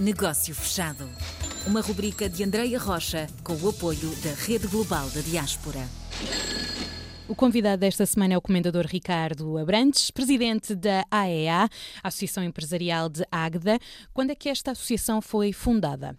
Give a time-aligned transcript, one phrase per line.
[0.00, 1.06] Negócio Fechado.
[1.66, 5.86] Uma rubrica de Andreia Rocha com o apoio da Rede Global da Diaspora.
[7.28, 11.68] O convidado desta semana é o Comendador Ricardo Abrantes, presidente da AEA,
[12.02, 13.78] Associação Empresarial de Águeda.
[14.14, 16.16] Quando é que esta associação foi fundada?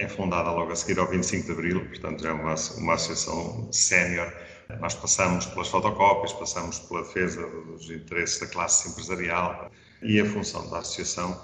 [0.00, 4.32] É fundada logo a seguir ao 25 de Abril, portanto é uma, uma associação sénior.
[4.80, 9.70] Nós passamos pelas fotocópias, passamos pela defesa dos interesses da classe empresarial
[10.02, 11.40] e a função da associação,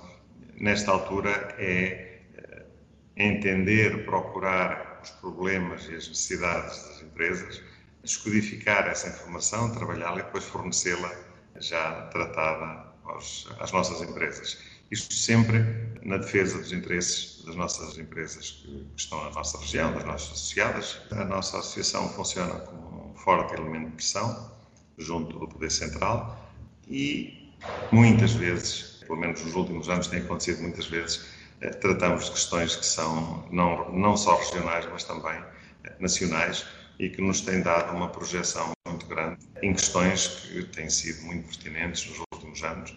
[0.58, 2.62] nesta altura, é eh,
[3.16, 7.62] entender, procurar os problemas e as necessidades das empresas,
[8.02, 11.12] descodificar essa informação, trabalhá-la e depois fornecê-la
[11.60, 14.58] já tratada aos, às nossas empresas.
[14.90, 15.64] Isto sempre
[16.02, 20.32] na defesa dos interesses das nossas empresas que, que estão na nossa região, das nossas
[20.32, 21.00] associadas.
[21.10, 24.52] A nossa associação funciona como um forte elemento de pressão
[24.98, 26.38] junto do Poder Central
[26.88, 27.52] e
[27.90, 31.26] muitas vezes, pelo menos nos últimos anos tem acontecido muitas vezes,
[31.60, 35.40] eh, tratamos de questões que são não, não só regionais, mas também
[35.84, 36.66] eh, nacionais
[36.98, 41.46] e que nos têm dado uma projeção muito grande em questões que têm sido muito
[41.46, 42.96] pertinentes nos últimos anos,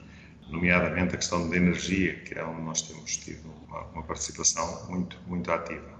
[0.49, 5.17] nomeadamente a questão da energia, que é onde nós temos tido uma, uma participação muito,
[5.27, 5.99] muito ativa.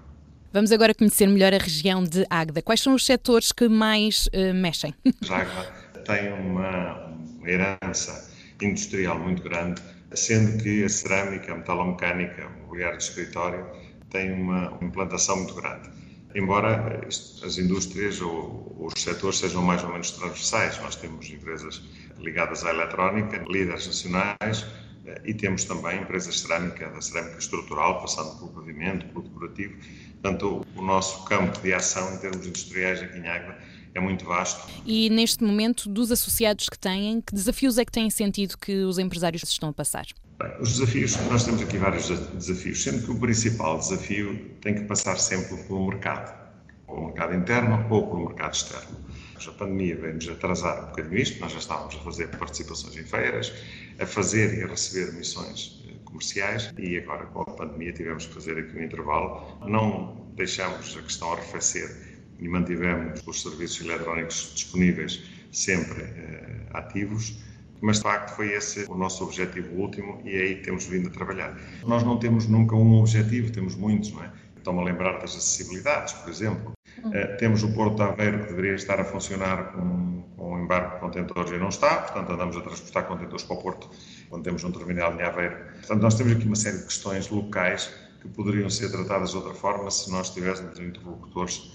[0.52, 2.60] Vamos agora conhecer melhor a região de Águeda.
[2.60, 4.92] Quais são os setores que mais uh, mexem?
[5.30, 7.06] Águeda tem uma,
[7.38, 8.28] uma herança
[8.60, 9.80] industrial muito grande,
[10.14, 13.66] sendo que a cerâmica, a metalomecânica, o mobiliário de escritório
[14.10, 15.88] tem uma implantação muito grande
[16.34, 20.78] embora as indústrias ou os setores sejam mais ou menos transversais.
[20.80, 21.82] Nós temos empresas
[22.18, 24.66] ligadas à eletrónica, líderes nacionais,
[25.06, 29.74] eh, e temos também empresas cerâmica, da cerâmica estrutural, passando pelo pavimento, pelo decorativo.
[30.20, 33.58] Portanto, o nosso campo de ação em termos industriais aqui em Águeda
[33.94, 34.68] é muito vasto.
[34.86, 38.98] E neste momento, dos associados que têm, que desafios é que têm sentido que os
[38.98, 40.06] empresários estão a passar?
[40.38, 44.84] Bem, os desafios, nós temos aqui vários desafios, sendo que o principal desafio tem que
[44.84, 46.34] passar sempre pelo mercado,
[46.86, 49.10] ou o mercado interno ou pelo mercado externo.
[49.46, 53.52] A pandemia veio-nos atrasar um bocadinho isto, nós já estávamos a fazer participações em feiras,
[53.98, 58.34] a fazer e a receber missões eh, comerciais e agora com a pandemia tivemos que
[58.34, 59.58] fazer aqui um intervalo.
[59.66, 62.09] Não deixamos a questão arrefecer
[62.40, 67.36] e mantivemos os serviços eletrónicos disponíveis sempre eh, ativos
[67.80, 71.10] mas de facto foi esse o nosso objetivo último e é aí temos vindo a
[71.10, 71.58] trabalhar.
[71.86, 74.30] Nós não temos nunca um objetivo, temos muitos, não é?
[74.56, 76.72] Estou-me a lembrar das acessibilidades, por exemplo.
[76.98, 80.96] Uh, temos o Porto de Aveiro que deveria estar a funcionar com, com o embarque
[80.96, 83.88] de contentores e não está, portanto andamos a transportar contentores para o Porto
[84.28, 85.56] quando temos um terminal em Aveiro.
[85.78, 87.90] Portanto, nós temos aqui uma série de questões locais
[88.20, 91.72] que poderiam ser tratadas de outra forma se nós tivéssemos interlocutores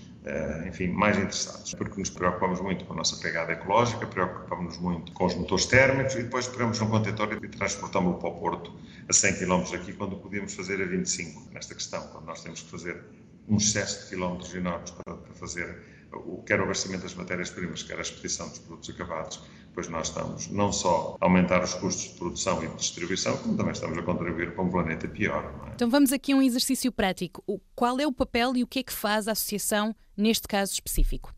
[0.68, 5.26] enfim, mais interessados, porque nos preocupamos muito com a nossa pegada ecológica, preocupamos-nos muito com
[5.26, 8.74] os motores térmicos e depois pegamos um contentor e transportamos-lo para o Porto
[9.08, 12.72] a 100 km aqui, quando podíamos fazer a 25 nesta questão, quando nós temos que
[12.72, 13.04] fazer
[13.48, 15.78] um excesso de quilómetros enormes para, para fazer
[16.12, 19.44] o, quer o abastecimento das matérias-primas, quer a expedição dos produtos acabados,
[19.76, 23.58] pois nós estamos não só a aumentar os custos de produção e de distribuição, como
[23.58, 25.54] também estamos a contribuir para um planeta pior.
[25.68, 25.72] É?
[25.76, 27.44] Então vamos aqui a um exercício prático.
[27.76, 31.36] Qual é o papel e o que é que faz a associação neste caso específico?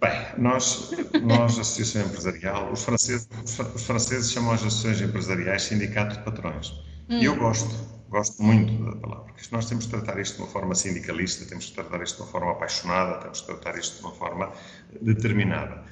[0.00, 3.28] Bem, nós, nós Associação Empresarial, os franceses,
[3.74, 6.68] os franceses chamam as associações empresariais sindicato de patrões.
[7.08, 7.18] Hum.
[7.18, 7.74] E eu gosto,
[8.08, 11.64] gosto muito da palavra, porque nós temos de tratar isto de uma forma sindicalista, temos
[11.64, 14.52] de tratar isto de uma forma apaixonada, temos de tratar isto de uma forma
[15.00, 15.82] determinada.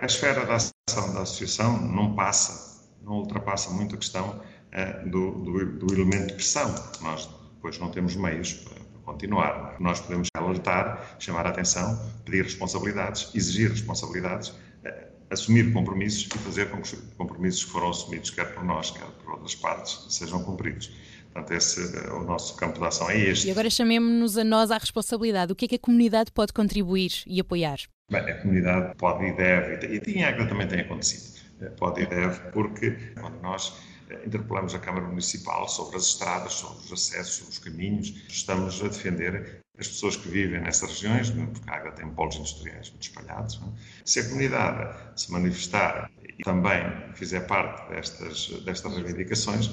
[0.00, 5.32] A esfera da ação da associação não passa, não ultrapassa muito a questão eh, do,
[5.32, 6.72] do, do elemento de pressão.
[7.00, 9.76] Nós depois não temos meios para continuar.
[9.80, 14.52] Nós podemos alertar, chamar a atenção, pedir responsabilidades, exigir responsabilidades,
[14.84, 18.92] eh, assumir compromissos e fazer com que os compromissos que foram assumidos, quer por nós,
[18.92, 20.92] quer por outras partes, sejam cumpridos.
[21.32, 23.48] Portanto, esse, eh, o nosso campo de ação é este.
[23.48, 25.52] E agora chamemos-nos a nós à responsabilidade.
[25.52, 27.78] O que é que a comunidade pode contribuir e apoiar?
[28.10, 32.06] Bem, a comunidade pode e deve, e em Águeda também tem acontecido, eh, pode e
[32.06, 37.34] deve, porque quando nós eh, interpelamos a Câmara Municipal sobre as estradas, sobre os acessos,
[37.34, 41.96] sobre os caminhos, estamos a defender as pessoas que vivem nessas regiões, porque a Águeda
[41.96, 43.60] tem polos industriais muito espalhados.
[43.60, 43.68] Não?
[43.68, 43.72] É?
[44.06, 46.82] Se a comunidade se manifestar e também
[47.14, 49.70] fizer parte destas, destas reivindicações,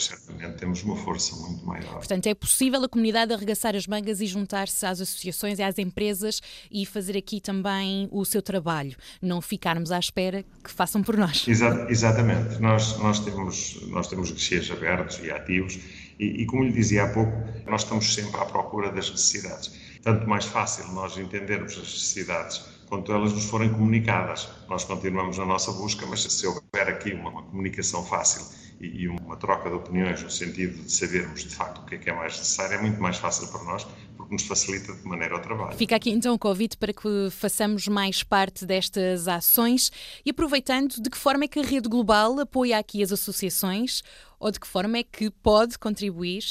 [0.00, 1.94] certamente temos uma força muito maior.
[1.94, 6.40] Portanto, é possível a comunidade arregaçar as mangas e juntar-se às associações e às empresas
[6.70, 11.46] e fazer aqui também o seu trabalho, não ficarmos à espera que façam por nós.
[11.46, 12.60] Exa exatamente.
[12.60, 15.78] Nós, nós temos, nós temos guichês abertos e ativos
[16.18, 17.32] e, e, como lhe dizia há pouco,
[17.66, 19.72] nós estamos sempre à procura das necessidades.
[20.02, 24.48] Tanto mais fácil nós entendermos as necessidades quanto elas nos forem comunicadas.
[24.68, 28.44] Nós continuamos na nossa busca, mas se houver aqui uma, uma comunicação fácil
[28.82, 32.10] e uma troca de opiniões no sentido de sabermos de facto o que é que
[32.10, 33.86] é mais necessário é muito mais fácil para nós
[34.16, 35.76] porque nos facilita de maneira o trabalho.
[35.76, 39.90] Fica aqui então o convite para que façamos mais parte destas ações
[40.24, 44.02] e aproveitando de que forma é que a Rede Global apoia aqui as associações
[44.40, 46.42] ou de que forma é que pode contribuir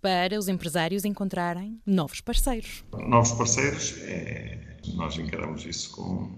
[0.00, 2.84] para os empresários encontrarem novos parceiros.
[2.92, 6.34] Novos parceiros, é, nós encaramos isso com,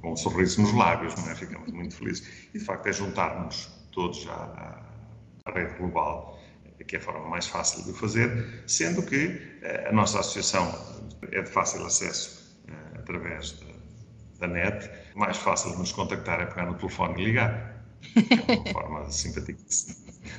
[0.00, 1.36] com um sorriso nos lábios, não é?
[1.36, 2.26] Ficamos muito felizes.
[2.52, 4.82] E de facto é juntarmos todos à,
[5.46, 6.38] à rede global,
[6.88, 8.30] que é a forma mais fácil de o fazer,
[8.66, 9.22] sendo que
[9.62, 10.64] eh, a nossa associação
[11.32, 12.28] é de fácil acesso
[12.68, 13.66] eh, através de,
[14.40, 17.52] da net, mais fácil de nos contactar é pegar no telefone e ligar.
[18.36, 19.58] É uma forma simpática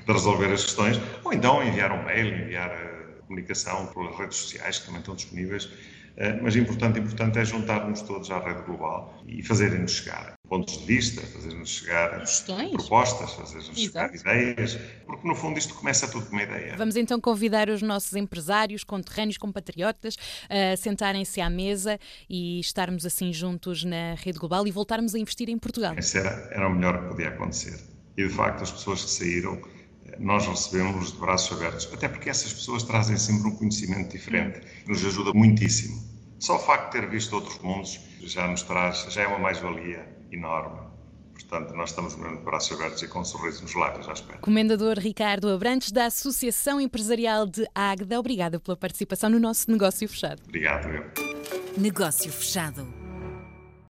[0.06, 4.80] de resolver as questões, ou então enviar um mail, enviar a comunicação pelas redes sociais
[4.80, 5.66] que também estão disponíveis.
[5.68, 6.07] eh,
[6.42, 11.22] mas importante, importante é juntarmos todos à rede global e fazerem-nos chegar pontos de vista,
[11.22, 12.72] fazerem-nos chegar Questões.
[12.72, 16.76] propostas, fazerem-nos chegar ideias, porque no fundo isto começa tudo com uma ideia.
[16.78, 20.18] Vamos então convidar os nossos empresários, conterrâneos, compatriotas
[20.50, 22.00] a sentarem-se à mesa
[22.30, 25.94] e estarmos assim juntos na rede global e voltarmos a investir em Portugal.
[25.98, 27.80] Esse era, era o melhor que podia acontecer.
[28.18, 29.62] E de facto as pessoas que saíram
[30.20, 35.06] nós recebemos de braços abertos, até porque essas pessoas trazem sempre um conhecimento diferente, nos
[35.06, 36.02] ajuda muitíssimo.
[36.40, 40.08] Só o facto de ter visto outros mundos já nos traz, já é uma mais-valia
[40.32, 40.88] enorme.
[41.34, 44.40] Portanto, nós estamos mesmo de braços abertos e com um sorriso nos lábios à espera.
[44.40, 50.42] Comendador Ricardo Abrantes, da Associação Empresarial de Águeda, obrigada pela participação no nosso Negócio Fechado.
[50.46, 51.06] Obrigado, eu.
[51.78, 53.07] Negócio Fechado.